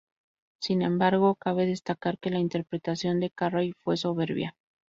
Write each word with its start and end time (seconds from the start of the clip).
Sin 0.59 0.81
embargo, 0.81 1.35
cabe 1.35 1.67
destacar 1.67 2.17
que 2.17 2.31
la 2.31 2.39
interpretación 2.39 3.19
de 3.19 3.29
Carrey 3.29 3.73
fue 3.83 3.97
soberbia. 3.97 4.55